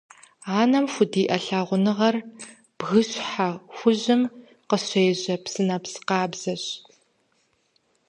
[0.59, 2.15] Анэм худиӀэ лъагъуныгъэр
[2.77, 4.21] бгыщхьэ хужьым
[4.69, 6.63] къыщежьэ псынэпс къабзэщ.